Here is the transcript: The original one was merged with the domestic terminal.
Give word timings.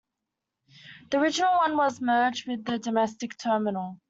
The 1.11 1.19
original 1.19 1.57
one 1.57 1.77
was 1.77 2.01
merged 2.01 2.47
with 2.47 2.65
the 2.65 2.79
domestic 2.79 3.37
terminal. 3.37 3.99